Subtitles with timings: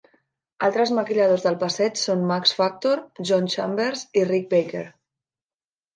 [0.67, 4.87] Altres maquilladors del passeig són Max Factor, John Chambers i Rick Baker.